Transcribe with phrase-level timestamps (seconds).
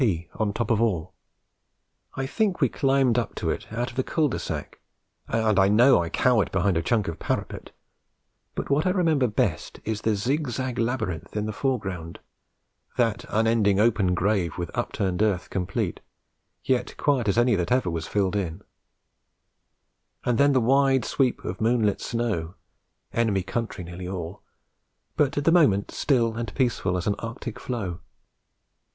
[0.01, 0.27] P.
[0.33, 1.13] on top of all.
[2.15, 4.79] I think we climbed up to it out of the cul de sac,
[5.27, 7.69] and I know I cowered behind a chunk of parapet;
[8.55, 12.17] but what I remember best is the zig zag labyrinth in the foreground,
[12.97, 15.99] that unending open grave with upturned earth complete,
[16.63, 18.63] yet quiet as any that ever was filled in;
[20.25, 22.55] and then the wide sweep of moonlit snow,
[23.13, 24.41] enemy country nearly all,
[25.15, 27.99] but at the moment still and peaceful as an arctic floe.